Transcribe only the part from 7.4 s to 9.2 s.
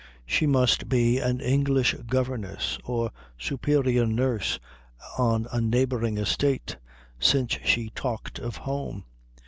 she talked of home.